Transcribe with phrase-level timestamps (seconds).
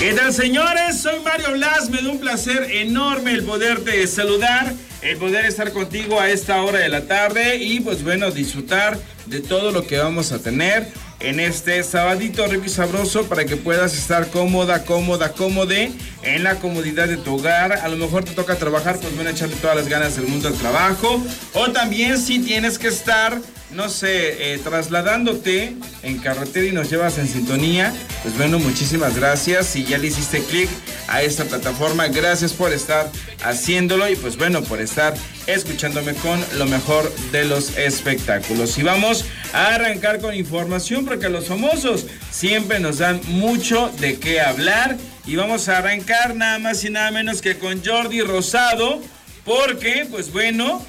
[0.00, 1.02] ¿Qué tal, señores?
[1.02, 1.90] Soy Mario Blas.
[1.90, 6.78] Me da un placer enorme el poderte saludar, el poder estar contigo a esta hora
[6.78, 10.88] de la tarde y, pues bueno, disfrutar de todo lo que vamos a tener
[11.20, 16.54] en este sabadito rico y sabroso para que puedas estar cómoda, cómoda, cómode en la
[16.54, 17.74] comodidad de tu hogar.
[17.74, 20.54] A lo mejor te toca trabajar, pues bueno, echarle todas las ganas del mundo al
[20.54, 21.22] trabajo.
[21.52, 23.38] O también si tienes que estar
[23.72, 29.66] no sé, eh, trasladándote en carretera y nos llevas en sintonía, pues bueno, muchísimas gracias.
[29.66, 30.68] Si ya le hiciste clic
[31.08, 33.10] a esta plataforma, gracias por estar
[33.42, 35.14] haciéndolo y pues bueno, por estar
[35.46, 38.76] escuchándome con lo mejor de los espectáculos.
[38.78, 44.40] Y vamos a arrancar con información porque los famosos siempre nos dan mucho de qué
[44.40, 44.96] hablar.
[45.26, 49.00] Y vamos a arrancar nada más y nada menos que con Jordi Rosado,
[49.44, 50.84] porque pues bueno,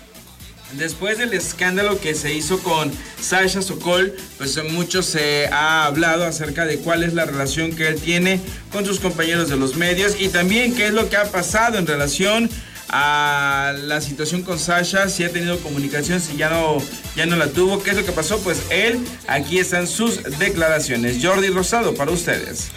[0.74, 6.66] Después del escándalo que se hizo con Sasha Sokol, pues mucho se ha hablado acerca
[6.66, 8.40] de cuál es la relación que él tiene
[8.72, 11.88] con sus compañeros de los medios y también qué es lo que ha pasado en
[11.88, 12.50] relación
[12.92, 16.78] a la situación con Sasha, si ha tenido comunicación, si ya no,
[17.16, 21.18] ya no la tuvo, qué es lo que pasó, pues él, aquí están sus declaraciones.
[21.22, 22.70] Jordi Rosado, para ustedes.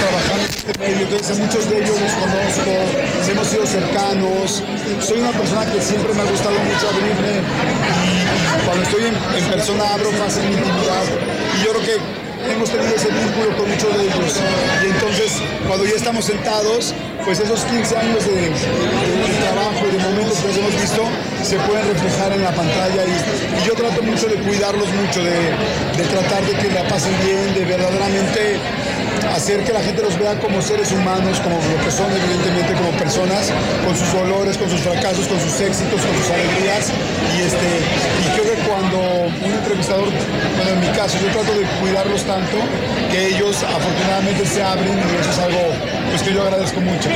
[0.00, 2.72] Trabajando en este medio, entonces muchos de ellos los conozco,
[3.30, 4.62] hemos sido cercanos,
[5.00, 9.84] soy una persona que siempre me ha gustado mucho abrirme y cuando estoy en, persona
[9.94, 11.04] abro en mi intimidad
[11.56, 14.40] y yo creo que hemos tenido ese vínculo con muchos de ellos.
[14.82, 18.48] Y entonces, cuando ya estamos sentados, pues esos 15 años de,
[19.44, 21.02] trabajo y de momentos que nos hemos visto
[21.42, 23.04] se pueden reflejar en la pantalla.
[23.04, 27.64] Y, yo trato mucho de cuidarlos mucho, de tratar de que la pasen bien, de
[27.66, 28.56] verdaderamente
[29.34, 32.90] hacer que la gente los vea como seres humanos, como lo que son evidentemente como
[32.92, 33.52] personas,
[33.84, 36.92] con sus dolores, con sus fracasos, con sus éxitos, con sus alegrías.
[37.36, 37.68] Y, este,
[38.22, 38.98] y creo que cuando
[39.44, 40.08] un entrevistador,
[40.56, 42.58] bueno en mi caso, yo trato de cuidarlos tanto
[43.10, 45.60] que ellos afortunadamente se abren y eso es algo
[46.10, 47.08] pues, que yo agradezco mucho.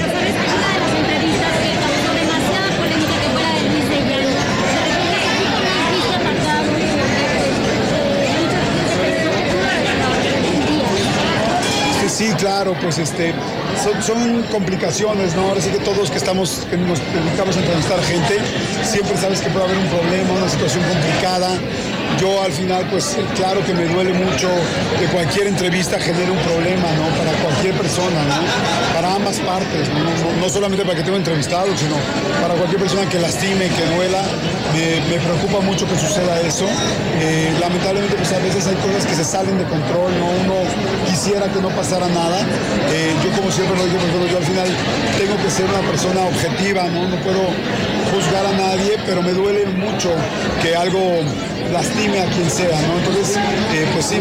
[12.14, 13.34] Sí, claro, pues este,
[14.00, 15.48] son, complicaciones, ¿no?
[15.48, 18.38] Ahora sí que todos que estamos, que nos dedicamos a entrevistar gente,
[18.84, 21.58] siempre sabes que puede haber un problema, una situación complicada.
[22.24, 24.48] Yo al final, pues claro que me duele mucho
[24.98, 27.04] que cualquier entrevista genere un problema, ¿no?
[27.20, 28.94] Para cualquier persona, ¿no?
[28.94, 29.90] Para ambas partes,
[30.40, 30.48] ¿no?
[30.48, 31.96] solamente para que tenga entrevistado, sino
[32.40, 34.22] para cualquier persona que lastime, que duela.
[34.72, 36.64] Me, preocupa mucho que suceda eso.
[37.20, 40.26] Eh, lamentablemente, pues a veces hay cosas que se salen de control, ¿no?
[40.48, 40.64] Uno
[41.04, 42.40] quisiera que no pasara nada.
[42.88, 44.68] Eh, yo como siempre lo digo, pues, yo al final
[45.18, 47.06] tengo que ser una persona objetiva, ¿no?
[47.06, 47.52] No puedo
[48.14, 50.10] juzgar a nadie, pero me duele mucho
[50.62, 51.20] que algo
[51.72, 52.98] lastime a quien sea, ¿no?
[52.98, 54.16] Entonces, eh, pues sí,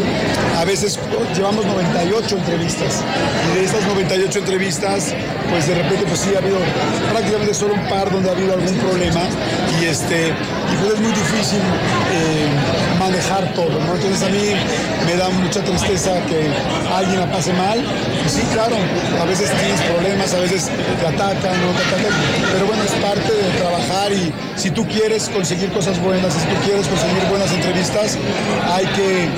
[0.56, 0.98] a veces
[1.34, 3.02] llevamos 98 entrevistas
[3.52, 5.14] y de estas 98 entrevistas,
[5.50, 6.58] pues de repente pues sí ha habido
[7.10, 9.22] prácticamente solo un par donde ha habido algún problema
[9.80, 12.48] y este, y pues es muy difícil eh,
[12.98, 13.94] manejar todo, ¿no?
[13.94, 14.54] Entonces a mí
[15.06, 16.48] me da mucha tristeza que
[16.94, 18.76] alguien la pase mal, y sí, claro,
[19.20, 22.14] a veces tienes problemas, a veces te atacan, no te atacan,
[22.52, 26.56] pero bueno, es parte de trabajar y si tú quieres conseguir cosas buenas, si tú
[26.64, 28.18] quieres conseguir buenas entrevistas,
[28.72, 29.28] hay que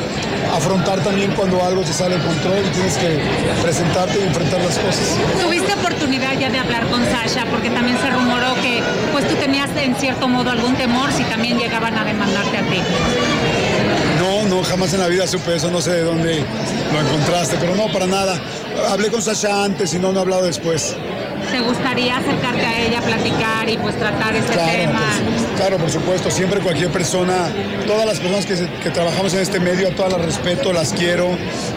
[0.55, 3.21] afrontar también cuando algo se sale de control y tienes que
[3.63, 5.17] presentarte y enfrentar las cosas.
[5.43, 7.47] ¿Tuviste oportunidad ya de hablar con Sasha?
[7.51, 11.59] Porque también se rumoró que pues tú tenías en cierto modo algún temor si también
[11.59, 12.81] llegaban a demandarte a ti.
[14.49, 16.45] No, jamás en la vida supe eso, no sé de dónde
[16.93, 18.41] lo encontraste, pero no, para nada.
[18.89, 20.97] Hablé con Sasha antes y no, no he hablado después.
[21.51, 25.01] ¿Te gustaría acercarte a ella, platicar y pues tratar este tema?
[25.57, 27.49] claro, por supuesto, siempre cualquier persona,
[27.87, 31.31] todas las personas que, trabajamos en este medio, a todas las respeto, las quiero,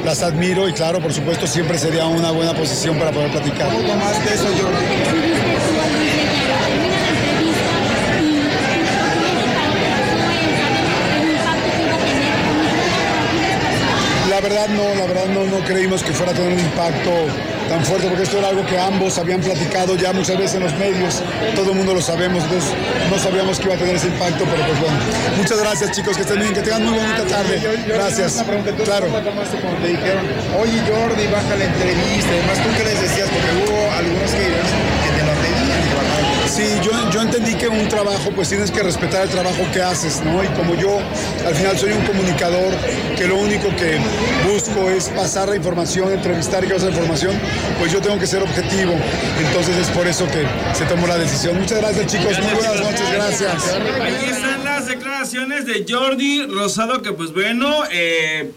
[0.03, 3.67] las admiro y claro, por supuesto, siempre sería una buena posición para poder platicar.
[3.67, 4.78] más de eso, La
[14.49, 17.11] verdad no, la verdad no, no creímos que fuera a tener un impacto
[17.69, 20.73] tan fuerte, porque esto era algo que ambos habían platicado ya muchas veces en los
[20.77, 21.21] medios,
[21.55, 22.71] todo el mundo lo sabemos, entonces
[23.11, 24.97] no sabíamos que iba a tener ese impacto, pero pues bueno.
[25.37, 27.61] Muchas gracias chicos, que estén bien, que tengan muy bonita tarde.
[27.87, 28.43] Gracias.
[28.83, 29.07] Claro.
[29.07, 30.25] Cuando te dijeron,
[30.57, 34.18] oye Jordi, baja la entrevista, además tú qué les decías, porque hubo algunos
[37.29, 40.43] entendí que un trabajo, pues tienes que respetar el trabajo que haces, ¿no?
[40.43, 40.99] Y como yo
[41.45, 42.73] al final soy un comunicador
[43.15, 43.99] que lo único que
[44.51, 47.39] busco es pasar la información, entrevistar y pasar información,
[47.77, 48.93] pues yo tengo que ser objetivo.
[49.45, 50.43] Entonces es por eso que
[50.73, 51.59] se tomó la decisión.
[51.59, 52.39] Muchas gracias, chicos.
[52.39, 53.11] Muy buenas noches.
[53.13, 53.77] Gracias.
[54.01, 58.51] Ahí están las declaraciones de Jordi Rosado, que pues bueno, eh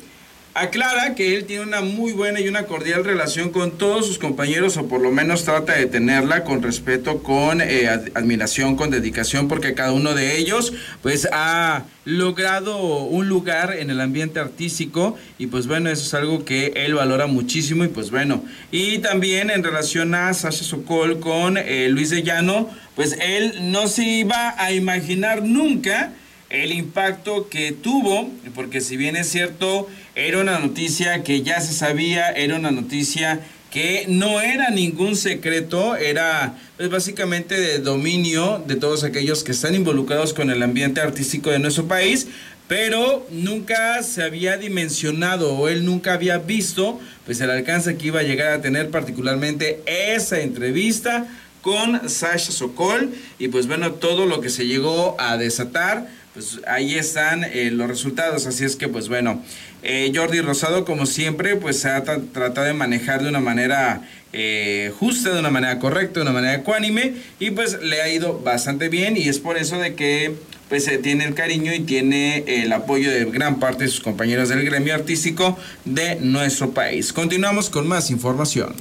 [0.54, 4.76] aclara que él tiene una muy buena y una cordial relación con todos sus compañeros,
[4.76, 9.74] o por lo menos trata de tenerla con respeto, con eh, admiración, con dedicación, porque
[9.74, 15.66] cada uno de ellos pues ha logrado un lugar en el ambiente artístico y pues
[15.66, 20.14] bueno, eso es algo que él valora muchísimo y pues bueno, y también en relación
[20.14, 25.42] a Sasha Sokol con eh, Luis de Llano, pues él no se iba a imaginar
[25.42, 26.12] nunca
[26.52, 31.72] el impacto que tuvo, porque si bien es cierto, era una noticia que ya se
[31.72, 33.40] sabía, era una noticia
[33.70, 39.74] que no era ningún secreto, era pues, básicamente de dominio de todos aquellos que están
[39.74, 42.28] involucrados con el ambiente artístico de nuestro país,
[42.68, 48.20] pero nunca se había dimensionado o él nunca había visto pues el alcance que iba
[48.20, 51.26] a llegar a tener particularmente esa entrevista
[51.62, 53.10] con Sasha Sokol.
[53.38, 57.88] Y pues bueno, todo lo que se llegó a desatar, pues ahí están eh, los
[57.88, 59.42] resultados, así es que pues bueno,
[59.82, 64.92] eh, Jordi Rosado como siempre pues se ha tratado de manejar de una manera eh,
[64.98, 68.88] justa, de una manera correcta, de una manera ecuánime y pues le ha ido bastante
[68.88, 70.34] bien y es por eso de que
[70.70, 74.64] pues tiene el cariño y tiene el apoyo de gran parte de sus compañeros del
[74.64, 77.12] gremio artístico de nuestro país.
[77.12, 78.74] Continuamos con más información.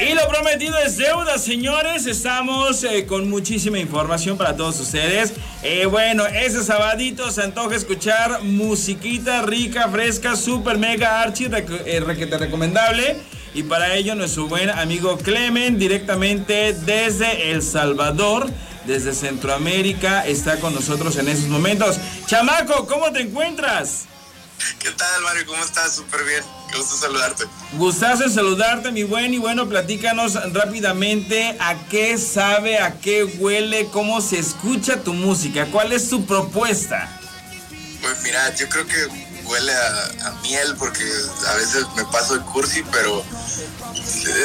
[0.00, 2.06] Y lo prometido es deuda, señores.
[2.06, 5.32] Estamos eh, con muchísima información para todos ustedes.
[5.62, 12.38] Eh, bueno, ese sabadito se antoja escuchar musiquita rica, fresca, super mega archi, eh, requete
[12.38, 13.16] recomendable.
[13.54, 18.50] Y para ello nuestro buen amigo Clemen, directamente desde El Salvador,
[18.84, 21.98] desde Centroamérica, está con nosotros en esos momentos.
[22.26, 24.06] Chamaco, ¿cómo te encuentras?
[24.78, 25.46] ¿Qué tal, Mario?
[25.46, 25.94] ¿Cómo estás?
[25.94, 26.42] Súper bien.
[26.70, 27.44] Qué gusto saludarte.
[27.72, 29.34] Gustazo saludarte, mi buen.
[29.34, 35.66] Y bueno, platícanos rápidamente a qué sabe, a qué huele, cómo se escucha tu música.
[35.66, 37.08] ¿Cuál es tu propuesta?
[38.00, 39.06] Pues mira, yo creo que
[39.44, 41.04] huele a, miel porque
[41.48, 43.24] a veces me paso el cursi, pero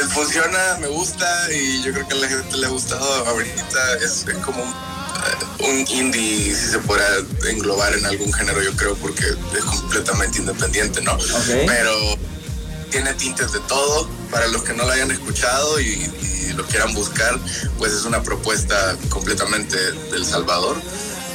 [0.09, 3.95] funciona, me gusta y yo creo que a la gente le ha gustado ahorita.
[4.01, 4.73] Es, es como un
[5.59, 7.05] un indie, si se pueda
[7.47, 11.17] englobar en algún género, yo creo, porque es completamente independiente, ¿no?
[11.67, 12.17] Pero
[12.89, 14.09] tiene tintes de todo.
[14.31, 16.11] Para los que no lo hayan escuchado y,
[16.55, 17.39] lo quieran buscar,
[17.77, 19.77] pues es una propuesta completamente
[20.11, 20.75] del Salvador,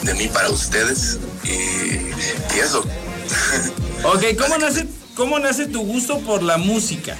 [0.02, 1.18] de mí para ustedes.
[1.44, 2.84] Y, eso.
[4.04, 7.16] Ok, ¿cómo nace, ¿cómo nace tu gusto por la música?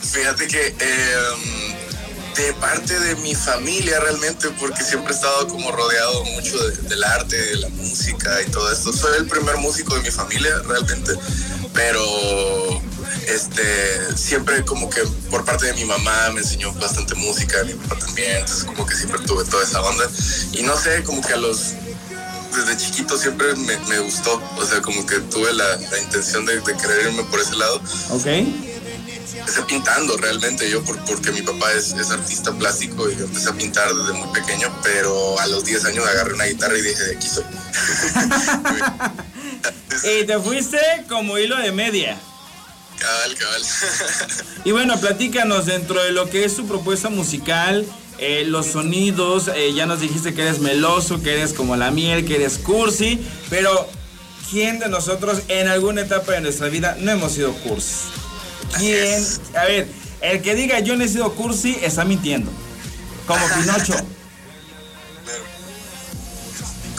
[0.00, 1.18] Fíjate que eh,
[2.36, 7.36] de parte de mi familia realmente, porque siempre he estado como rodeado mucho del arte,
[7.36, 8.92] de la música y todo esto.
[8.92, 11.12] Soy el primer músico de mi familia realmente,
[11.72, 12.02] pero
[13.28, 18.04] este siempre como que por parte de mi mamá me enseñó bastante música, mi papá
[18.04, 20.04] también, entonces como que siempre tuve toda esa onda.
[20.52, 21.74] Y no sé, como que a los
[22.56, 27.06] desde chiquito siempre me, gustó, o sea, como que tuve la, intención de, de querer
[27.08, 27.80] irme por ese lado.
[28.10, 28.73] Ok
[29.44, 33.94] empecé pintando realmente yo porque mi papá es, artista plástico y yo empecé a pintar
[33.94, 37.28] desde muy pequeño, pero a los 10 años agarré una guitarra y dije, de aquí
[37.28, 37.44] soy.
[40.20, 40.78] y te fuiste
[41.10, 42.18] como hilo de media.
[42.98, 43.62] Cabal, cabal.
[44.64, 47.84] y bueno, platícanos dentro de lo que es tu propuesta musical,
[48.18, 52.24] eh, los sonidos, eh, ya nos dijiste que eres meloso, que eres como la miel,
[52.24, 53.20] que eres cursi,
[53.50, 53.90] pero
[54.50, 58.23] ¿quién de nosotros en alguna etapa de nuestra vida no hemos sido cursi?
[58.78, 59.24] ¿Quién?
[59.56, 59.88] A ver,
[60.20, 62.50] el que diga yo no he sido cursi está mintiendo.
[63.26, 63.94] Como Pinocho.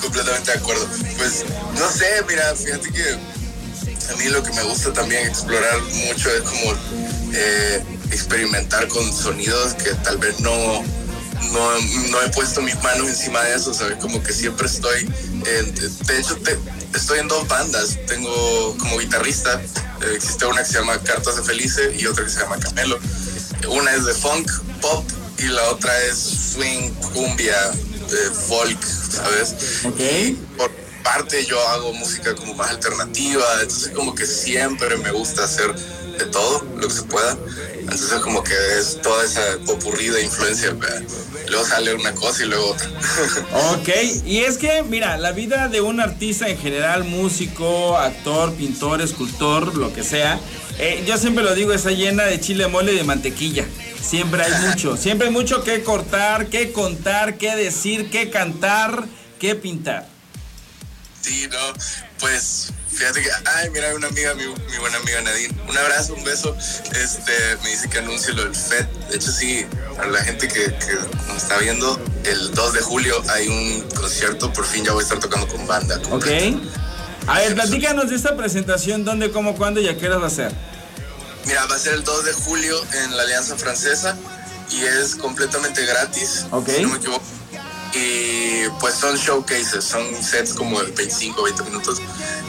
[0.02, 0.88] Completamente de acuerdo.
[1.18, 1.46] Pues
[1.80, 3.14] no sé, mira, fíjate que
[4.12, 6.74] a mí lo que me gusta también explorar mucho es como
[7.34, 10.84] eh, experimentar con sonidos que tal vez no,
[11.52, 13.98] no, he puesto mis manos encima de eso, ¿sabes?
[13.98, 16.38] Como que siempre estoy, de hecho
[16.94, 19.62] estoy en dos bandas, tengo como guitarrista
[20.02, 23.00] eh, existe una que se llama Cartas de Felice y otra que se llama Camelo.
[23.70, 24.52] Una es de funk,
[24.82, 25.06] pop
[25.38, 26.18] y la otra es
[26.54, 27.56] swing, cumbia,
[28.48, 29.56] folk, ¿sabes?
[29.98, 30.72] Y por
[31.04, 35.74] parte yo hago música como más alternativa, entonces como que siempre me gusta hacer
[36.18, 37.38] de todo lo que se pueda.
[37.80, 40.76] Entonces como que es toda esa popurrida influencia.
[41.50, 42.90] Luego sale una cosa y luego otra.
[43.74, 43.90] ok,
[44.26, 49.76] y es que, mira, la vida de un artista en general, músico, actor, pintor, escultor,
[49.76, 50.40] lo que sea,
[50.80, 53.66] eh, yo siempre lo digo, está llena de chile mole y de mantequilla.
[54.02, 59.06] Siempre hay mucho, siempre hay mucho que cortar, que contar, que decir, que cantar,
[59.40, 60.08] que pintar.
[61.22, 61.74] Sí, no,
[62.20, 64.46] pues Fíjate que, ay, mira, una amiga, mi,
[64.80, 66.56] buena amiga Nadine, un abrazo, un beso.
[66.58, 68.86] Este, me dice que anuncie lo del FED.
[69.10, 69.66] De hecho, sí,
[69.98, 70.74] para la gente que,
[71.28, 75.04] nos está viendo, el 2 de julio hay un concierto, por fin ya voy a
[75.04, 76.00] estar tocando con banda.
[76.10, 76.28] Ok.
[77.28, 80.30] A ver, platícanos de esta presentación, dónde, cómo, cuándo y a qué hora va a
[80.30, 80.54] ser.
[81.46, 84.18] Mira, va a ser el 2 de julio en la Alianza Francesa
[84.72, 86.70] y es completamente gratis, Ok.
[86.70, 87.26] si no me equivoco.
[87.96, 92.02] Y pues son showcases, son sets como de 25, 20 minutos.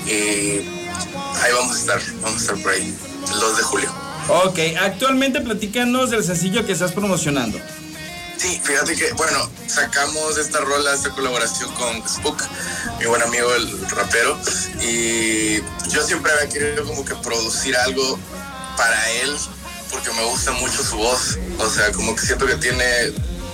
[0.07, 2.95] Y ahí vamos a estar, vamos a estar por ahí,
[3.33, 3.95] el 2 de julio.
[4.29, 7.61] Ok, actualmente platícanos del sencillo que estás promocionando.
[8.37, 12.43] Sí, fíjate que, bueno, sacamos esta rola, esta colaboración con Spook,
[12.99, 14.38] mi buen amigo el rapero,
[14.83, 15.57] y
[15.88, 18.19] yo siempre había querido como que producir algo
[18.76, 19.35] para él,
[19.91, 22.85] porque me gusta mucho su voz, o sea, como que siento que tiene,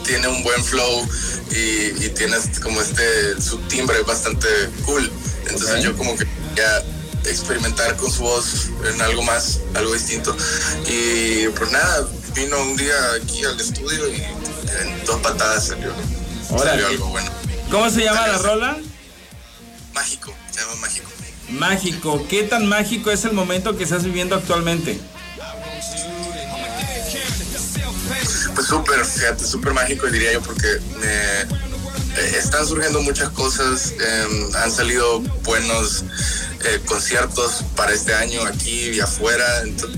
[0.04, 1.08] tiene un buen flow
[1.50, 4.48] y, y tiene como este, su timbre es bastante
[4.84, 5.10] cool,
[5.46, 6.82] entonces yo como que ya
[7.24, 10.36] experimentar con su voz en algo más, algo distinto.
[10.86, 15.92] Y pues nada, vino un día aquí al estudio y en dos patadas salió,
[16.48, 17.30] salió algo bueno.
[17.70, 18.76] ¿Cómo se llama la rola?
[19.94, 21.10] Mágico, se llama Mágico.
[21.50, 22.26] Mágico.
[22.28, 24.98] ¿Qué tan mágico es el momento que estás viviendo actualmente?
[28.54, 30.66] Pues súper, fíjate, súper mágico diría yo porque
[31.02, 31.46] eh,
[32.16, 36.04] eh, están surgiendo muchas cosas, eh, han salido buenos
[36.64, 39.90] eh, conciertos para este año aquí y afuera, ento-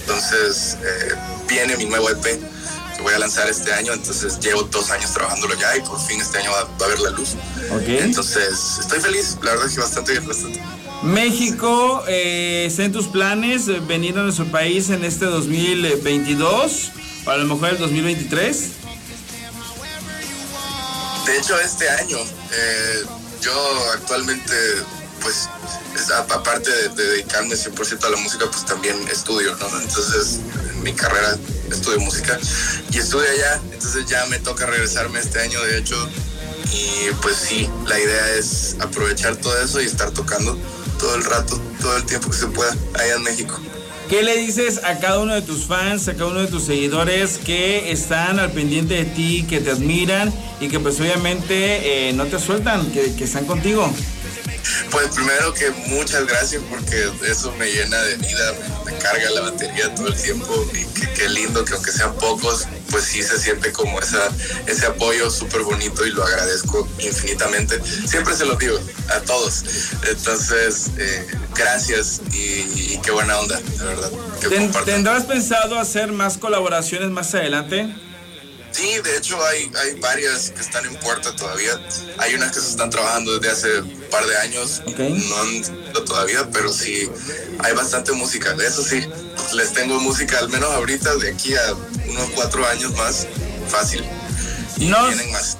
[0.00, 1.14] entonces eh,
[1.48, 5.54] viene mi nuevo EP que voy a lanzar este año, entonces llevo dos años trabajándolo
[5.58, 7.30] ya y por fin este año va, va a ver la luz.
[7.98, 10.60] Entonces estoy feliz, la verdad es que bastante bien, bastante.
[11.02, 16.90] México, eh, ¿está en tus planes venir a nuestro país en este 2022?
[17.24, 18.70] O a lo mejor el 2023.
[21.26, 23.04] De hecho, este año, eh,
[23.40, 24.52] yo actualmente,
[25.20, 25.48] pues,
[26.30, 29.80] aparte de, de dedicarme 100% a la música, pues también estudio, ¿no?
[29.80, 30.40] Entonces,
[30.70, 31.38] en mi carrera
[31.70, 32.38] estudio música
[32.90, 36.08] y estudio allá, entonces ya me toca regresarme este año, de hecho,
[36.72, 40.58] y pues sí, la idea es aprovechar todo eso y estar tocando
[40.98, 43.60] todo el rato, todo el tiempo que se pueda, allá en México.
[44.08, 47.36] ¿Qué le dices a cada uno de tus fans, a cada uno de tus seguidores
[47.36, 52.24] que están al pendiente de ti, que te admiran y que pues obviamente eh, no
[52.24, 53.92] te sueltan, que, que están contigo?
[54.90, 58.54] Pues primero que muchas gracias porque eso me llena de vida,
[58.86, 63.04] me, carga la batería todo el tiempo y qué lindo que aunque sean pocos, pues
[63.04, 64.28] sí se siente como esa,
[64.66, 67.80] ese apoyo súper bonito y lo agradezco infinitamente.
[68.06, 68.78] Siempre se lo digo
[69.08, 69.64] a todos.
[70.08, 74.10] Entonces, eh, gracias y, y qué buena onda, de verdad.
[74.48, 74.72] Ten-.
[74.84, 77.94] ¿Tendrás pensado hacer más colaboraciones más adelante?
[78.70, 81.72] Sí, de hecho hay, hay varias que están en puerta todavía.
[82.18, 84.82] Hay unas que se están trabajando desde hace par de años.
[84.86, 87.08] No han todavía, pero sí
[87.60, 88.54] hay bastante música.
[88.64, 89.06] Eso sí,
[89.54, 91.74] les tengo música al menos ahorita de aquí a
[92.08, 93.26] unos cuatro años más.
[93.68, 94.04] Fácil.
[94.78, 95.58] Y Nos- vienen más.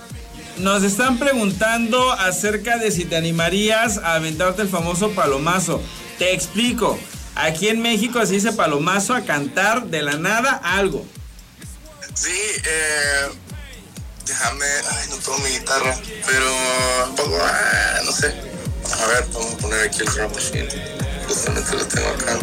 [0.59, 5.81] Nos están preguntando acerca de si te animarías a aventarte el famoso palomazo.
[6.19, 6.99] Te explico.
[7.37, 11.07] Aquí en México se dice palomazo a cantar de la nada algo.
[12.15, 12.31] Sí,
[12.65, 13.29] eh,
[14.29, 14.67] déjame.
[14.93, 16.47] Ay, no tengo mi guitarra, pero.
[17.43, 18.35] ah, no sé.
[19.01, 20.69] A ver, vamos a poner aquí el drum machine.
[21.27, 22.39] Justamente lo tengo acá.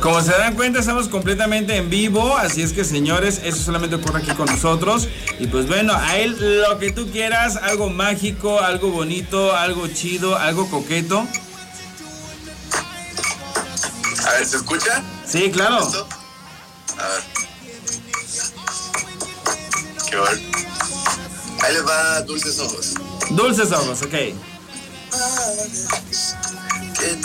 [0.00, 4.18] Como se dan cuenta, estamos completamente en vivo, así es que señores, eso solamente ocurre
[4.18, 5.06] aquí con nosotros.
[5.38, 10.36] Y pues bueno, a él lo que tú quieras, algo mágico, algo bonito, algo chido,
[10.36, 11.24] algo coqueto.
[14.26, 15.02] A ver, ¿se escucha?
[15.24, 15.78] Sí, claro.
[15.78, 17.22] A ver.
[20.10, 20.71] Qué bueno.
[21.62, 22.94] Ahí les va Dulces Ojos.
[23.30, 24.10] Dulces ojos, ok.
[24.10, 24.36] Que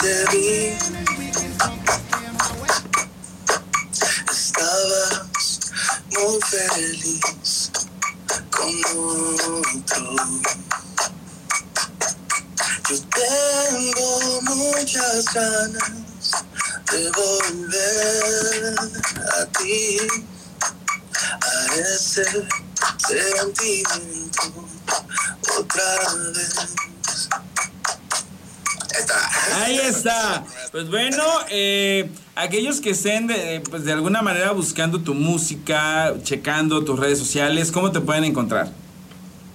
[0.00, 0.78] te vi.
[4.30, 5.22] Estabas
[6.12, 7.70] muy feliz
[8.50, 10.16] con otro.
[12.88, 15.92] Yo tengo muchas ganas
[16.92, 18.74] de volver
[19.40, 19.98] a ti,
[21.42, 22.24] a ese
[22.98, 24.68] sentimiento
[25.58, 25.82] otra
[26.34, 26.78] vez.
[28.90, 29.64] Ahí está.
[29.64, 30.44] Ahí está.
[30.72, 36.84] Pues bueno, eh, aquellos que estén de, pues de alguna manera buscando tu música, checando
[36.84, 38.70] tus redes sociales, ¿cómo te pueden encontrar?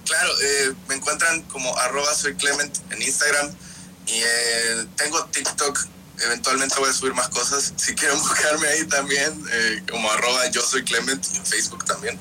[0.04, 3.50] Claro, eh, me encuentran como arroba soy Clement en Instagram
[4.06, 5.93] y eh, tengo TikTok.
[6.20, 7.72] Eventualmente voy a subir más cosas.
[7.76, 12.18] Si quieren buscarme ahí también, eh, como arroba yo soy Clement, en Facebook también.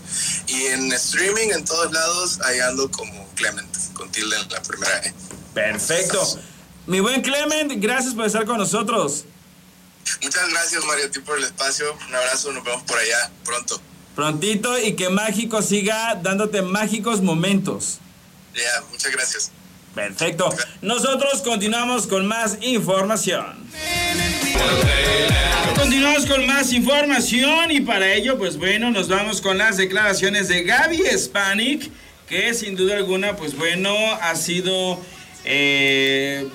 [0.48, 4.98] Y en streaming, en todos lados, ahí ando como Clement, con tilde en la primera
[5.06, 5.14] E.
[5.54, 6.40] Perfecto.
[6.88, 9.26] Mi buen Clement, gracias por estar con nosotros.
[10.22, 11.86] Muchas gracias, Mario, a ti por el espacio.
[12.08, 13.80] Un abrazo, nos vemos por allá pronto.
[14.16, 18.00] Prontito y que Mágico siga dándote mágicos momentos.
[18.54, 19.52] Ya, muchas gracias.
[19.96, 20.50] Perfecto.
[20.82, 23.46] Nosotros continuamos con más información.
[25.76, 30.64] Continuamos con más información y para ello, pues bueno, nos vamos con las declaraciones de
[30.64, 31.92] Gaby Spanik,
[32.28, 35.00] que sin duda alguna, pues bueno, ha sido...
[35.46, 36.48] Eh,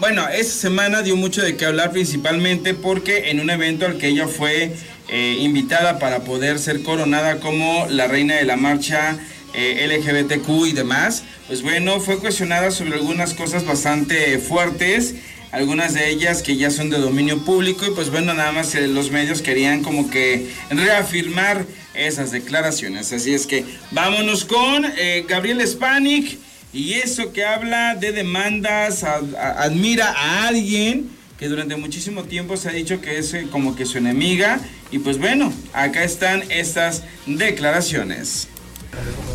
[0.00, 4.08] bueno, esta semana dio mucho de qué hablar principalmente porque en un evento al que
[4.08, 4.72] ella fue
[5.08, 9.18] eh, invitada para poder ser coronada como la reina de la marcha
[9.54, 15.14] eh, LGBTQ y demás, pues bueno, fue cuestionada sobre algunas cosas bastante fuertes
[15.52, 18.88] algunas de ellas que ya son de dominio público y pues bueno, nada más eh,
[18.88, 23.12] los medios querían como que reafirmar esas declaraciones.
[23.12, 26.38] Así es que vámonos con eh, Gabriel Spanik
[26.72, 32.72] y eso que habla de demandas, admira a alguien que durante muchísimo tiempo se ha
[32.72, 34.58] dicho que es como que su enemiga
[34.90, 38.48] y pues bueno, acá están estas declaraciones.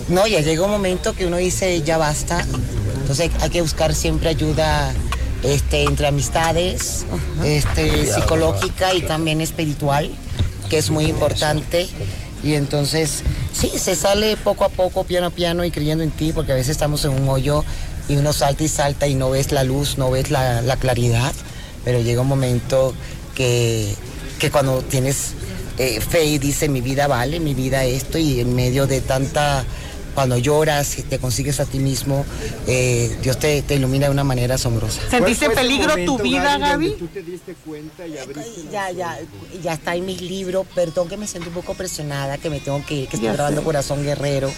[0.09, 2.45] No, ya llega un momento que uno dice ya basta,
[2.99, 4.93] entonces hay que buscar siempre ayuda
[5.43, 7.05] este, entre amistades,
[7.43, 10.09] este, psicológica y también espiritual,
[10.69, 11.87] que es muy importante.
[12.43, 13.23] Y entonces,
[13.53, 16.55] sí, se sale poco a poco, piano a piano y creyendo en ti, porque a
[16.55, 17.63] veces estamos en un hoyo
[18.07, 21.33] y uno salta y salta y no ves la luz, no ves la, claridad,
[21.83, 22.93] pero llega un momento
[23.35, 23.93] que,
[24.39, 25.33] que cuando tienes
[25.77, 29.65] eh, fe y dice mi vida vale, mi vida esto, y en medio de tanta
[30.17, 32.25] cuando lloras y te consigues a ti mismo,
[32.65, 35.07] eh, Dios te, ilumina de una manera asombrosa.
[35.11, 36.95] ¿Sentiste peligro tu vida, Gaby?
[36.97, 39.15] Tú te diste cuenta y abriste ya, ya,
[39.61, 40.65] ya está en mis libros.
[40.73, 43.63] Perdón que me siento un poco presionada, que me tengo que ir, que estoy grabando
[43.63, 44.51] Corazón Guerrero.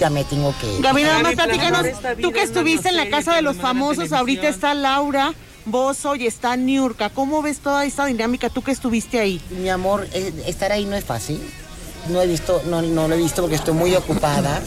[0.00, 0.80] Ya me tengo que ir.
[0.80, 1.86] Gaby, nada más platícanos.
[2.22, 5.34] Tú que estuviste en la casa de los famosos, ahorita está Laura.
[5.64, 7.10] Bozo y está Niurka.
[7.10, 9.40] ¿Cómo ves toda esta dinámica tú que estuviste ahí?
[9.50, 11.40] Mi amor, eh, estar ahí no es fácil.
[12.08, 14.60] No he visto, no, no lo he visto porque estoy muy ocupada.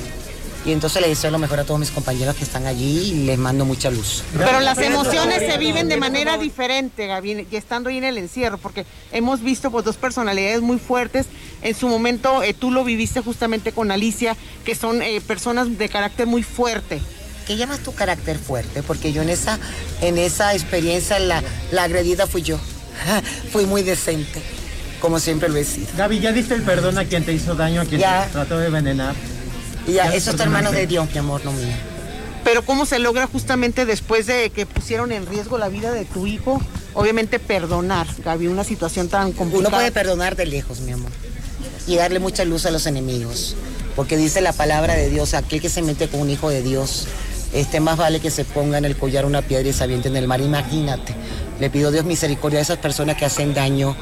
[0.66, 3.38] Y entonces le deseo lo mejor a todos mis compañeros que están allí y les
[3.38, 4.24] mando mucha luz.
[4.36, 8.58] Pero las emociones se viven de manera diferente, Gaby, y estando ahí en el encierro,
[8.58, 11.28] porque hemos visto pues dos personalidades muy fuertes.
[11.62, 15.88] En su momento eh, tú lo viviste justamente con Alicia, que son eh, personas de
[15.88, 17.00] carácter muy fuerte.
[17.46, 18.82] ¿Qué llamas tu carácter fuerte?
[18.82, 19.60] Porque yo en esa,
[20.02, 22.60] en esa experiencia la, la agredida fui yo.
[23.52, 24.42] fui muy decente,
[25.00, 25.88] como siempre lo he sido.
[25.98, 28.68] Gaby, ¿ya diste el perdón a quien te hizo daño, a quien te trató de
[28.68, 29.16] envenenar?
[29.88, 31.76] Y ya, eso está en manos de Dios, mi amor, no mío.
[32.44, 36.28] Pero ¿cómo se logra justamente después de que pusieron en riesgo la vida de tu
[36.28, 36.62] hijo?
[36.94, 39.70] Obviamente perdonar, Gaby, una situación tan complicada.
[39.70, 41.12] Uno puede perdonar de lejos, mi amor.
[41.88, 43.56] Y darle mucha luz a los enemigos.
[43.96, 47.08] Porque dice la palabra de Dios, aquel que se mete con un hijo de Dios,
[47.56, 50.18] este más vale que se ponga en el collar una piedra y se aviente en
[50.18, 50.42] el mar.
[50.42, 51.16] Imagínate.
[51.60, 53.96] Le pido Dios misericordia a esas personas que hacen daño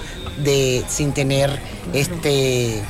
[0.44, 1.52] de sin tener
[1.94, 2.82] este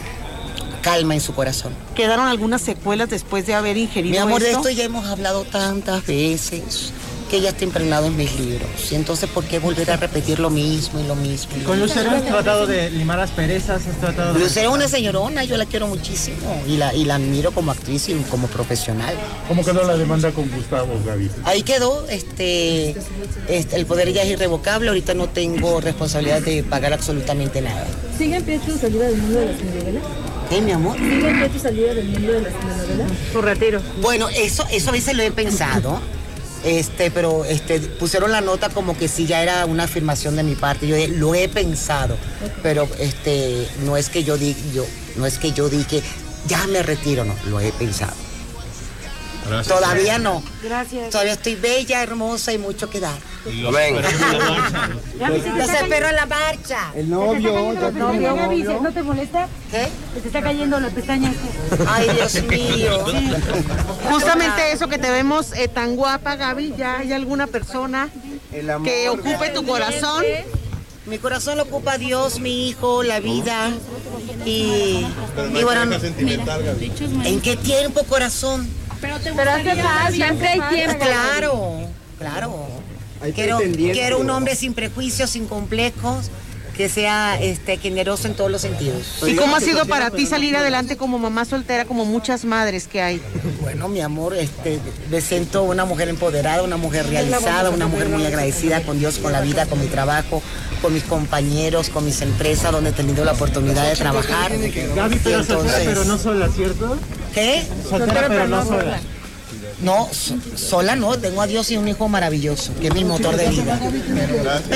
[0.81, 1.73] calma en su corazón.
[1.95, 6.05] ¿Quedaron algunas secuelas después de haber ingerido Mi amor, de esto ya hemos hablado tantas
[6.05, 6.93] veces
[7.33, 8.69] que ya está impregnado en mis libros.
[8.91, 11.51] Y entonces, ¿por qué volver a repetir lo mismo y lo mismo?
[11.65, 13.87] ¿Con Lucero has tratado de limar las perezas?
[13.87, 17.51] ¿Has tratado Lucero es una señorona, yo la quiero muchísimo y la, y la admiro
[17.51, 19.15] como actriz y como profesional.
[19.47, 21.31] ¿Cómo quedó la demanda con Gustavo, Gaby?
[21.45, 22.95] Ahí quedó, este,
[23.47, 27.87] este, el poder ya es irrevocable, ahorita no tengo responsabilidad de pagar absolutamente nada.
[28.15, 30.03] ¿Sigue en pie tu salida del mundo de las telenovelas?
[30.51, 30.97] ¿Qué, mi amor?
[30.99, 33.11] ¿Sigue en pie tu salida del mundo de las telenovelas?
[33.31, 33.81] Su retiro.
[34.03, 35.99] Bueno, eso, eso a veces lo he pensado.
[36.63, 40.55] Este, pero este, pusieron la nota como que sí ya era una afirmación de mi
[40.55, 40.87] parte.
[40.87, 42.17] Yo lo he pensado,
[42.61, 44.85] pero este, no es que yo di, yo,
[45.17, 46.01] no es que yo di que
[46.47, 48.13] ya me retiro, no, lo he pensado.
[49.67, 50.41] Todavía no.
[50.63, 51.09] Gracias.
[51.09, 53.19] Todavía estoy bella, hermosa y mucho que dar.
[53.45, 53.95] Amén.
[55.57, 56.91] Los espero en la marcha.
[56.95, 58.79] El novio, ya novio.
[58.81, 59.47] ¿No te molesta?
[59.69, 59.89] ¿Qué?
[60.19, 61.33] te está cayendo la pestaña.
[61.87, 63.05] Ay, Dios mío.
[64.09, 68.09] Justamente eso que te vemos eh, tan guapa, Gaby, ¿ya hay alguna persona
[68.83, 70.23] que ocupe tu corazón?
[71.05, 73.71] Mi corazón lo ocupa Dios, mi hijo, la vida.
[74.45, 75.05] Y,
[75.53, 75.83] y bueno,
[77.25, 78.69] ¿en qué tiempo, corazón?
[79.01, 79.51] Pero te Pero
[80.11, 81.03] siempre hay tiempo.
[81.03, 81.81] Claro,
[82.17, 82.82] claro.
[83.31, 86.29] Quiero, quiero un hombre sin prejuicios, sin complejos,
[86.75, 89.23] que sea este, generoso en todos los sentidos.
[89.25, 93.01] ¿Y cómo ha sido para ti salir adelante como mamá soltera, como muchas madres que
[93.01, 93.21] hay?
[93.61, 94.79] Bueno, mi amor, este,
[95.11, 99.31] me siento una mujer empoderada, una mujer realizada, una mujer muy agradecida con Dios, con
[99.31, 100.41] la vida, con mi trabajo,
[100.81, 104.51] con mis compañeros, con mis empresas, donde he tenido la oportunidad de trabajar.
[104.95, 105.83] Gaby, pero, entonces...
[105.85, 106.97] pero no sola, ¿cierto?
[107.33, 107.63] ¿Qué?
[107.87, 108.99] Soltera, pero no sola.
[109.83, 110.09] No,
[110.55, 113.79] sola no, tengo a Dios y un hijo maravilloso, que es mi motor de vida.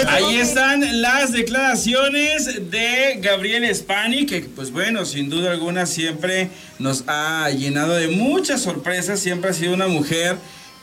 [0.08, 7.06] Ahí están las declaraciones de Gabriel Spani, que pues bueno, sin duda alguna siempre nos
[7.08, 10.36] ha llenado de muchas sorpresas, siempre ha sido una mujer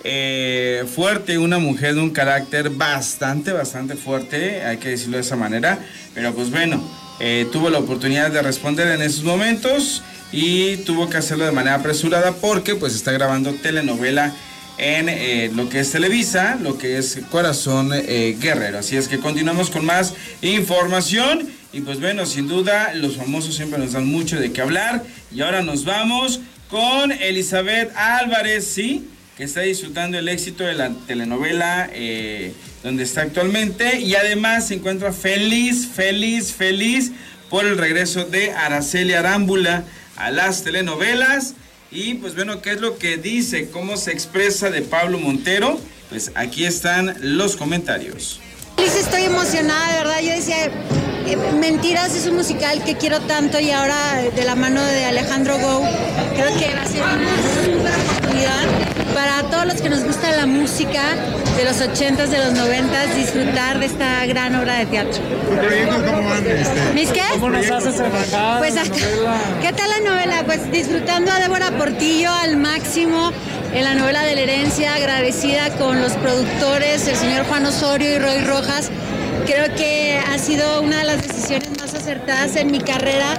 [0.05, 5.37] eh, fuerte, una mujer de un carácter bastante, bastante fuerte, hay que decirlo de esa
[5.37, 5.79] manera,
[6.15, 6.83] pero pues bueno,
[7.21, 10.03] eh, tuvo la oportunidad de responder en esos momentos
[10.35, 14.35] y tuvo que hacerlo de manera apresurada porque pues está grabando telenovela
[14.79, 18.81] en eh, lo que es Televisa, lo que es Corazón eh, Guerrero.
[18.81, 23.79] Así es que continuamos con más información y pues bueno, sin duda los famosos siempre
[23.79, 29.09] nos dan mucho de qué hablar y ahora nos vamos con Elizabeth Álvarez, ¿sí?
[29.37, 34.75] que está disfrutando el éxito de la telenovela eh, donde está actualmente y además se
[34.75, 37.12] encuentra feliz, feliz, feliz
[37.51, 39.85] por el regreso de Araceli Arámbula
[40.16, 41.55] a las telenovelas.
[41.90, 43.70] Y pues bueno, ¿qué es lo que dice?
[43.70, 45.79] ¿Cómo se expresa de Pablo Montero?
[46.09, 48.40] Pues aquí están los comentarios.
[48.77, 50.20] Feliz, estoy emocionada, de verdad.
[50.20, 53.96] Yo decía, eh, Mentiras es un musical que quiero tanto y ahora
[54.35, 55.85] de la mano de Alejandro Gou,
[56.35, 58.84] creo que va a ser una super oportunidad
[59.14, 61.03] para todos los que nos gusta la música
[61.57, 65.22] de los 80s, de los 90s, disfrutar de esta gran obra de teatro.
[65.22, 66.46] ¿Tu proyecto cómo van?
[66.46, 66.92] Este?
[66.94, 67.22] ¿Mis qué?
[67.33, 68.90] ¿Cómo nos haces arrancar Pues acá-?
[69.62, 70.42] ¿Qué tal la novela?
[70.44, 73.31] Pues disfrutando a Débora Portillo al máximo
[73.75, 78.19] en la novela de la herencia, agradecida con los productores, el señor Juan Osorio y
[78.19, 78.91] Roy Rojas.
[79.47, 83.37] Creo que ha sido una de las decisiones más acertadas en mi carrera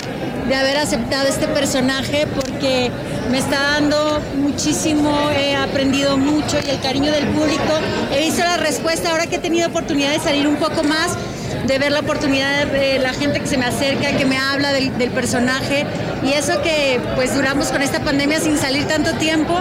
[0.47, 2.91] de haber aceptado este personaje porque
[3.31, 7.79] me está dando muchísimo, he aprendido mucho y el cariño del público.
[8.11, 11.15] He visto la respuesta ahora que he tenido oportunidad de salir un poco más
[11.65, 14.97] de ver la oportunidad de la gente que se me acerca, que me habla del,
[14.97, 15.85] del personaje.
[16.23, 19.53] Y eso que pues duramos con esta pandemia sin salir tanto tiempo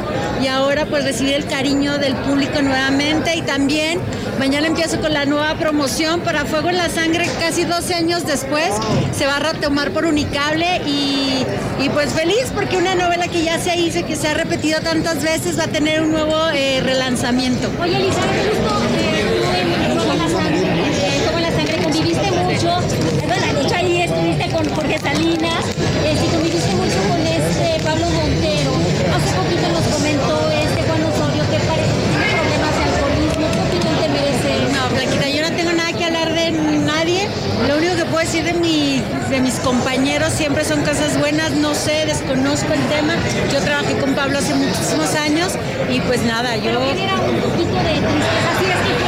[0.42, 3.34] y ahora pues recibir el cariño del público nuevamente.
[3.36, 4.00] Y también
[4.38, 7.26] mañana empiezo con la nueva promoción para Fuego en la Sangre.
[7.38, 8.70] Casi 12 años después
[9.16, 10.80] se va a retomar por Unicable.
[10.86, 11.44] Y,
[11.82, 15.22] y, pues feliz porque una novela que ya se hizo que se ha repetido tantas
[15.22, 17.70] veces va a tener un nuevo eh, relanzamiento.
[17.80, 21.82] Oye, Elizabeth, justo eh, tú en Fuego en la Sangre, eh, Fuego en la Sangre
[21.82, 22.80] conviviste mucho,
[23.26, 25.64] bueno, de hecho ahí estuviste con Jorge Salinas,
[26.04, 28.70] eh, sí, conviviste mucho con este Pablo Montero.
[29.10, 33.46] Hace poquito nos comentó este Juan Osorio que parece que tiene problemas de alcoholismo.
[33.50, 34.50] ¿Qué opinión te merece?
[34.72, 37.28] No, Blanquita, yo no tengo nada que hablar de nadie.
[37.66, 41.50] Lo único que puedo decir de, mi, de mis compañeros siempre son cosas buenas.
[41.52, 43.14] No sé, desconozco el tema.
[43.52, 45.54] Yo trabajé con Pablo hace muchísimos años
[45.90, 46.78] y pues nada, yo...
[46.78, 49.03] Pero genera un poquito de tristeza, si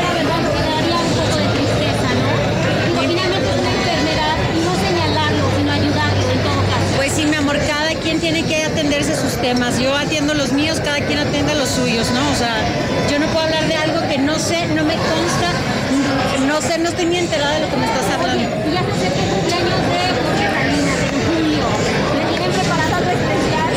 [8.07, 9.81] quien tiene que atenderse sus temas.
[9.81, 12.31] Yo atiendo los míos, cada quien atiende los suyos, ¿no?
[12.31, 12.55] O sea,
[13.11, 15.51] yo no puedo hablar de algo que no sé, no me consta,
[16.47, 18.45] no sé, no estoy ni enterada de lo que me estás hablando.
[18.45, 21.65] Y ya el cumpleaños de Jorge Salinas en julio.
[22.15, 23.71] ¿Le tienen preparado algo especial?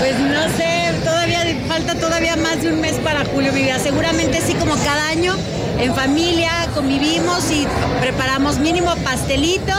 [0.00, 3.78] Pues no sé, todavía falta todavía más de un mes para julio, mi vida.
[3.78, 5.36] Seguramente sí, como cada año,
[5.82, 7.66] en familia, convivimos y
[8.00, 9.72] preparamos mínimo pastelito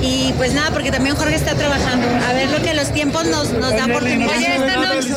[0.00, 2.06] y pues nada, porque también Jorge está trabajando.
[2.28, 4.30] A ver lo que los tiempos nos, nos da oportunidad.
[4.36, 5.08] Oye, esta noche...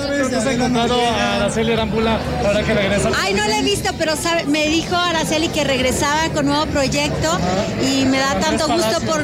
[0.69, 3.09] ¿No a Araceli ahora que regresa?
[3.21, 7.37] Ay, no la he visto, pero sabe- me dijo Araceli que regresaba con nuevo proyecto
[7.83, 9.23] y me da tanto gusto por,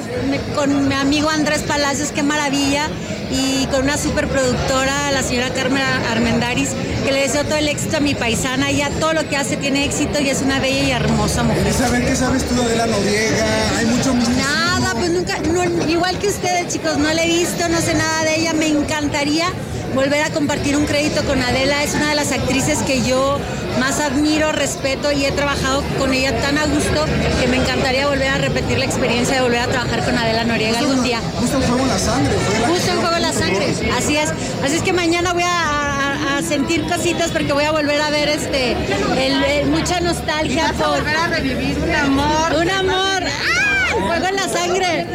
[0.56, 2.88] con mi amigo Andrés Palacios, qué maravilla,
[3.32, 6.70] y con una superproductora, la señora Carmen Armendaris,
[7.06, 8.70] que le deseo todo el éxito a mi paisana.
[8.70, 11.66] Ella todo lo que hace tiene éxito y es una bella y hermosa mujer.
[11.66, 13.78] Elizabeth, ¿qué sabes tú de la Noriega?
[13.78, 14.14] Hay mucho.
[14.14, 18.24] Nada, pues nunca, no, igual que ustedes chicos, no la he visto, no sé nada
[18.24, 19.48] de ella, me encantaría
[19.94, 23.40] volver a compartir un crédito con Adela, es una de las actrices que yo
[23.80, 27.06] más admiro, respeto y he trabajado con ella tan a gusto
[27.40, 30.80] que me encantaría volver a repetir la experiencia de volver a trabajar con Adela Noriega
[30.80, 31.20] algún día.
[31.40, 32.34] Justo en Fuego en la Sangre.
[32.68, 33.66] Justo en Juego de la Sangre,
[33.98, 34.30] así es.
[34.64, 36.14] Así es que mañana voy a,
[36.48, 41.18] sentir cositas porque voy a volver a ver este el- el- mucha nostalgia por volver
[41.18, 42.54] a revivir un amor.
[42.62, 43.24] un amor.
[43.24, 43.96] ¡Ah!
[44.08, 45.08] Fuego en la sangre.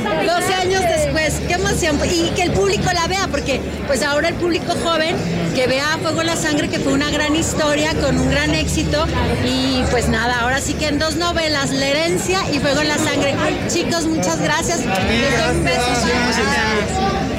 [0.00, 1.98] 12 años después, qué emoción.
[2.10, 5.16] Y que el público la vea, porque pues ahora el público joven
[5.54, 9.06] que vea Fuego en la Sangre, que fue una gran historia, con un gran éxito.
[9.44, 12.98] Y pues nada, ahora sí que en dos novelas, La herencia y Fuego en la
[12.98, 13.34] Sangre.
[13.68, 14.80] Chicos, muchas gracias.
[14.80, 15.82] Un beso.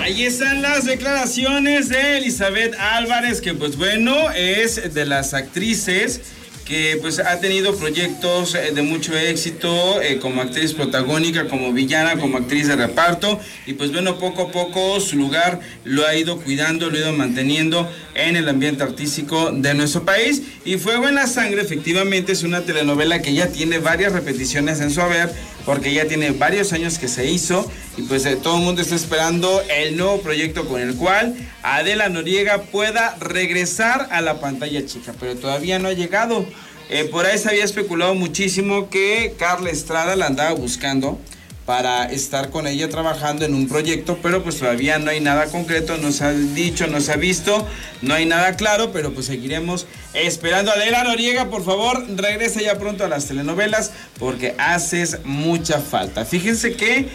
[0.02, 6.22] Ahí están las declaraciones de Elizabeth Álvarez, que pues bueno, es de las actrices
[6.66, 12.18] que pues ha tenido proyectos eh, de mucho éxito eh, como actriz protagónica, como villana,
[12.18, 13.40] como actriz de reparto.
[13.66, 17.14] Y pues bueno, poco a poco su lugar lo ha ido cuidando, lo ha ido
[17.14, 20.42] manteniendo en el ambiente artístico de nuestro país.
[20.64, 24.92] Y Fuego en la Sangre efectivamente es una telenovela que ya tiene varias repeticiones en
[24.92, 25.32] su haber
[25.66, 28.96] porque ya tiene varios años que se hizo y pues eh, todo el mundo está
[28.96, 35.14] esperando el nuevo proyecto con el cual Adela Noriega pueda regresar a la pantalla chica,
[35.20, 36.46] pero todavía no ha llegado.
[36.90, 41.20] Eh, por ahí se había especulado muchísimo que Carla Estrada la andaba buscando
[41.66, 45.98] para estar con ella trabajando en un proyecto, pero pues todavía no hay nada concreto,
[45.98, 47.66] no se ha dicho, no se ha visto,
[48.02, 50.72] no hay nada claro, pero pues seguiremos esperando.
[50.72, 56.26] Adela Noriega, por favor, regresa ya pronto a las telenovelas porque haces mucha falta.
[56.26, 57.08] Fíjense que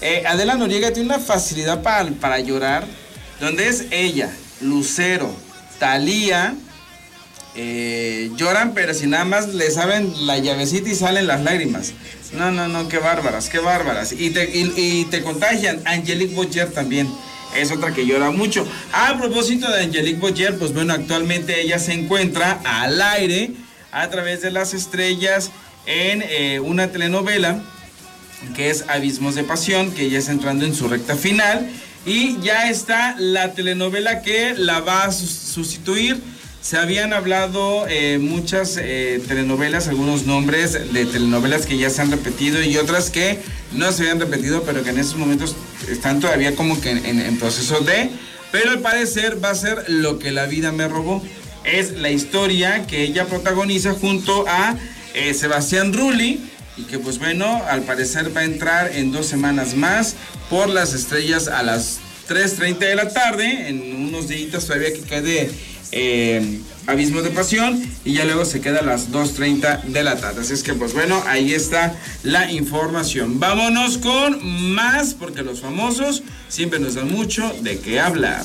[0.00, 2.84] eh, Adela Noriega tiene una facilidad para, para llorar,
[3.40, 5.34] donde es ella, Lucero,
[5.80, 6.54] Talía,
[7.58, 11.94] eh, lloran, pero si nada más le saben la llavecita y salen las lágrimas.
[12.32, 14.12] No, no, no, qué bárbaras, qué bárbaras.
[14.12, 15.80] Y te, contagian.
[15.84, 17.08] Angelique Boyer también
[17.56, 18.66] es otra que llora mucho.
[18.92, 23.52] A propósito de Angelique Boyer, pues bueno, actualmente ella se encuentra al aire
[23.92, 25.50] a través de las estrellas
[25.86, 27.62] en eh, una telenovela
[28.54, 31.70] que es Abismos de Pasión, que ya está entrando en su recta final.
[32.04, 36.22] Y ya está la telenovela que la va a sustituir
[36.66, 42.10] se habían hablado eh, muchas eh, telenovelas, algunos nombres de telenovelas que ya se han
[42.10, 43.38] repetido y otras que
[43.70, 45.54] no se habían repetido, pero que en estos momentos
[45.88, 48.10] están todavía como que en, proceso de.
[48.50, 51.22] Pero al parecer va a ser lo que la vida me robó.
[51.62, 54.74] Es la historia que ella protagoniza junto a
[55.14, 59.76] eh, Sebastián Rulli y que pues bueno, al parecer va a entrar en dos semanas
[59.76, 60.16] más
[60.50, 65.48] por las estrellas a las 3.30 de la tarde, en unos días todavía que quede
[65.92, 70.42] eh, Abismo de Pasión y ya luego se queda a las 2.30 de la tarde.
[70.42, 73.40] Así es que pues bueno, ahí está la información.
[73.40, 78.44] Vámonos con más porque los famosos siempre nos dan mucho de qué hablar.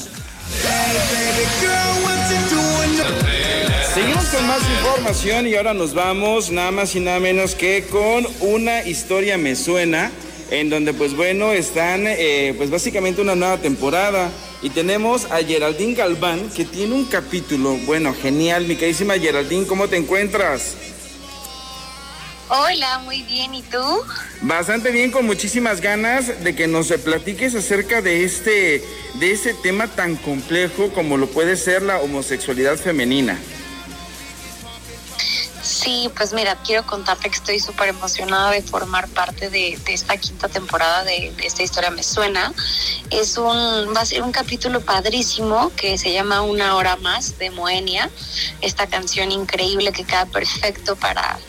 [3.93, 8.25] Seguimos con más información y ahora nos vamos nada más y nada menos que con
[8.39, 10.11] una historia me suena
[10.49, 15.95] en donde pues bueno están eh, pues básicamente una nueva temporada y tenemos a Geraldine
[15.95, 20.75] Galván que tiene un capítulo, bueno, genial, mi queridísima Geraldine, ¿cómo te encuentras?
[22.49, 23.81] Hola, muy bien, ¿y tú?
[24.41, 28.83] Bastante bien, con muchísimas ganas de que nos platiques acerca de este,
[29.15, 33.39] de ese tema tan complejo como lo puede ser la homosexualidad femenina.
[35.81, 40.47] Sí, pues mira, quiero contarte que estoy súper emocionada de formar parte de, esta quinta
[40.47, 42.53] temporada de, esta historia me suena.
[43.09, 47.49] Es un, va a ser un capítulo padrísimo que se llama Una hora más de
[47.49, 48.11] Moenia,
[48.61, 51.39] esta canción increíble que queda perfecto para,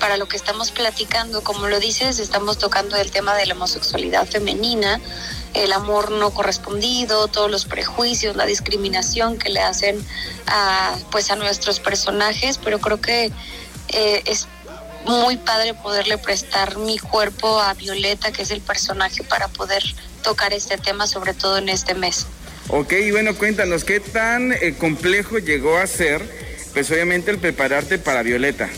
[0.00, 1.44] para lo que estamos platicando.
[1.44, 5.00] Como lo dices, estamos tocando el tema de la homosexualidad femenina,
[5.54, 10.04] el amor no correspondido, todos los prejuicios, la discriminación que le hacen
[10.46, 13.30] a, pues a nuestros personajes, pero creo que
[13.88, 14.48] eh, es
[15.06, 19.82] muy padre poderle prestar mi cuerpo a Violeta, que es el personaje, para poder
[20.22, 22.26] tocar este tema, sobre todo en este mes.
[22.68, 26.22] Ok, bueno, cuéntanos, ¿qué tan eh, complejo llegó a ser,
[26.72, 28.70] pues obviamente, el prepararte para Violeta?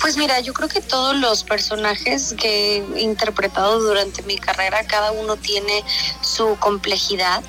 [0.00, 5.12] Pues mira, yo creo que todos los personajes que he interpretado durante mi carrera, cada
[5.12, 5.84] uno tiene
[6.22, 7.42] su complejidad.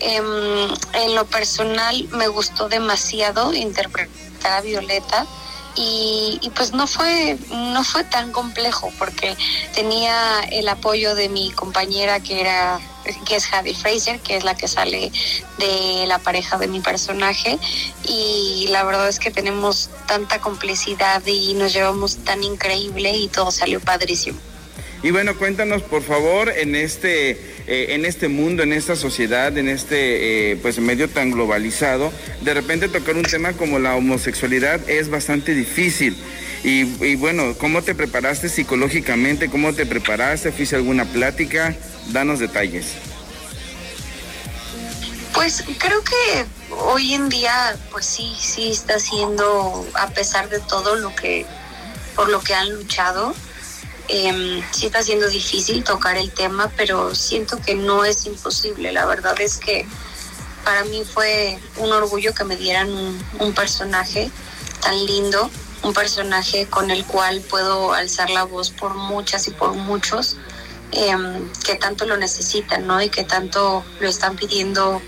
[0.00, 0.24] Em,
[0.94, 5.26] en lo personal me gustó demasiado interpretar a Violeta
[5.76, 9.36] y, pues no fue no fue tan complejo porque
[9.74, 12.80] tenía el apoyo de mi compañera que era
[13.24, 15.10] que es Javi Fraser que es la que sale
[15.58, 17.58] de la pareja de mi personaje.
[18.04, 23.50] Y la verdad es que tenemos tanta complicidad y nos llevamos tan increíble y todo
[23.50, 24.49] salió padrísimo
[25.02, 27.30] y bueno, cuéntanos por favor en este,
[27.66, 32.54] eh, en este mundo, en esta sociedad, en este eh, pues medio tan globalizado, de
[32.54, 36.16] repente tocar un tema como la homosexualidad es bastante difícil.
[36.62, 39.48] Y, y bueno, ¿cómo te preparaste psicológicamente?
[39.48, 40.52] ¿Cómo te preparaste?
[40.52, 41.74] ¿Fuiste alguna plática?
[42.08, 42.88] Danos detalles.
[45.32, 50.96] Pues creo que hoy en día, pues sí, sí está siendo, a pesar de todo
[50.96, 51.46] lo que,
[52.14, 53.34] por lo que han luchado,
[54.12, 58.90] eh, sí está siendo difícil tocar el tema, pero siento que no es imposible.
[58.90, 59.86] La verdad es que
[60.64, 62.90] para mí fue un orgullo que me dieran
[63.38, 64.28] un, personaje
[64.80, 65.48] tan lindo,
[65.84, 70.36] un personaje con el cual puedo alzar la voz por muchas y por muchos
[70.90, 73.00] em, que tanto lo necesitan, ¿no?
[73.00, 75.00] Y que tanto lo están pidiendo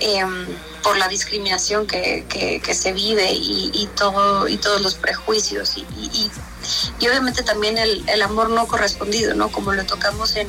[0.00, 0.46] em,
[0.84, 6.30] por la discriminación que, se vive y, todo y todos los prejuicios y,
[6.98, 9.50] y obviamente también el, el, amor no correspondido, ¿no?
[9.50, 10.48] Como lo tocamos en,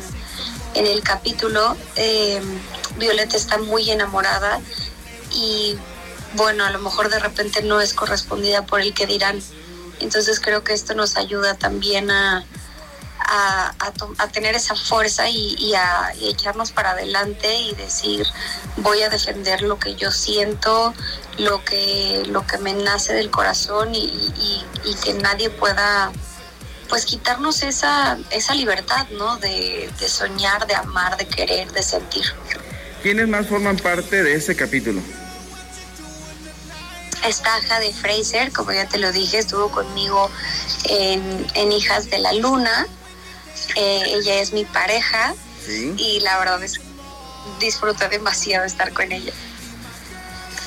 [0.74, 2.42] en el capítulo, eh,
[2.98, 4.60] Violeta está muy enamorada
[5.32, 5.78] y
[6.34, 9.42] bueno, a lo mejor de repente no es correspondida por el que dirán,
[10.02, 12.46] Entonces creo que esto nos ayuda también a,
[13.28, 13.74] a,
[14.32, 18.26] tener esa fuerza y, a echarnos para adelante y decir
[18.78, 20.94] voy a defender lo que yo siento,
[21.38, 24.64] lo que, lo que me nace del corazón y,
[25.04, 26.12] que nadie pueda
[26.90, 29.38] pues quitarnos esa, esa libertad, ¿no?
[29.38, 32.26] De, de soñar, de amar, de querer, de sentir.
[33.02, 35.02] ¿Quiénes más forman parte de este capítulo?
[37.28, 40.30] Estaja de Fraser, como ya te lo dije, estuvo conmigo
[40.86, 42.88] en, Hijas de la Luna.
[43.76, 45.34] Eh, ella es mi pareja
[45.98, 46.80] y la verdad es
[47.60, 49.34] disfruto demasiado estar con ella.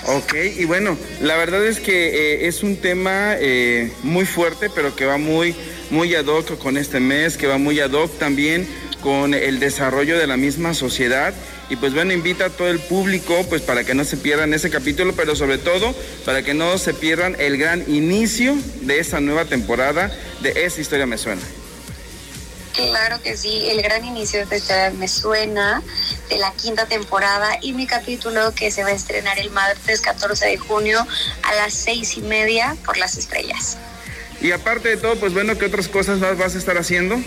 [0.06, 4.94] Ok, y bueno, la verdad es que eh, es un tema eh, muy fuerte, pero
[4.96, 5.54] que va muy,
[5.90, 8.68] muy ad hoc con este mes, que va muy ad hoc también
[9.02, 11.34] con el desarrollo de la misma sociedad
[11.70, 14.70] y pues bueno, invita a todo el público pues para que no se pierdan ese
[14.70, 19.44] capítulo, pero sobre todo para que no se pierdan el gran inicio de esta nueva
[19.44, 20.10] temporada
[20.42, 21.42] de Esa historia me suena.
[22.86, 25.82] Claro que sí, el gran inicio de esta me suena
[26.30, 30.46] de la quinta temporada y mi capítulo que se va a estrenar el martes 14
[30.46, 31.04] de junio
[31.42, 33.78] a las seis y media por las estrellas.
[34.40, 37.20] Y aparte de todo, pues bueno, ¿qué otras cosas más vas a estar haciendo?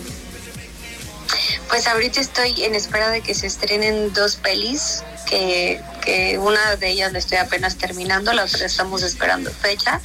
[1.67, 6.87] Pues ahorita estoy en espera de que se estrenen dos pelis, que, que una de
[6.87, 9.99] ellas la estoy apenas terminando, la otra estamos esperando fecha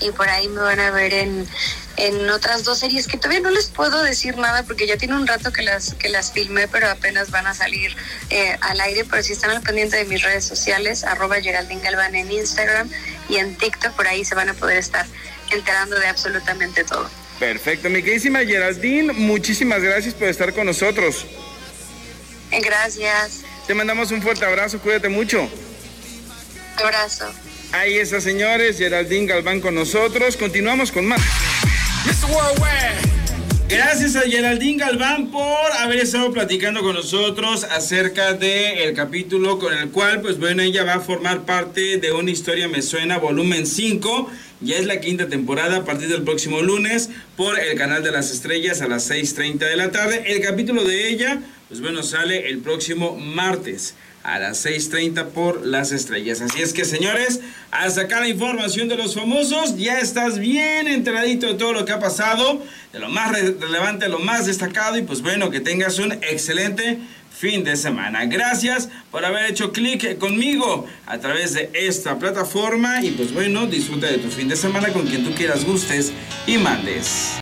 [0.00, 1.46] y por ahí me van a ver en,
[2.00, 5.26] en otras dos series que todavía no les puedo decir nada porque ya tiene un
[5.26, 7.94] rato que las que las filmé pero apenas van a salir
[8.30, 12.14] eh, al aire pero si están al pendiente de mis redes sociales arroba Geraldine Galván
[12.14, 12.90] en Instagram
[13.28, 15.06] y en TikTok por ahí se van a poder estar
[15.50, 17.10] enterando de absolutamente todo.
[17.38, 21.26] Perfecto, mi queridísima Geraldine, muchísimas gracias por estar con nosotros.
[22.50, 23.40] Gracias.
[23.66, 25.48] Te mandamos un fuerte abrazo, cuídate mucho.
[26.76, 27.30] Abrazo.
[27.72, 30.36] Ahí está, señores, Geraldine Galván con nosotros.
[30.36, 31.20] Continuamos con más.
[33.68, 39.90] Gracias a Geraldine Galván por haber estado platicando con nosotros acerca del capítulo con el
[39.90, 44.30] cual, pues bueno, ella va a formar parte de una historia me suena volumen 5
[44.60, 48.30] ya es la quinta temporada a partir del próximo lunes por el canal de las
[48.30, 50.24] estrellas a las 6.30 de la tarde.
[50.26, 55.92] El capítulo de ella, pues bueno, sale el próximo martes a las 6.30 por las
[55.92, 56.40] estrellas.
[56.40, 59.76] Así es que señores, hasta acá la información de los famosos.
[59.76, 64.18] Ya estás bien enteradito de todo lo que ha pasado, de lo más relevante, lo
[64.18, 66.98] más destacado y pues bueno, que tengas un excelente
[67.40, 68.26] fin de semana.
[68.26, 74.08] Gracias por haber hecho clic conmigo a través de esta plataforma y pues bueno, disfruta
[74.08, 76.12] de tu fin de semana con quien tú quieras, gustes
[76.46, 77.38] y mandes.